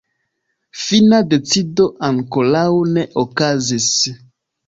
[0.83, 2.63] Fina decido ankoraŭ
[2.95, 3.93] ne okazis.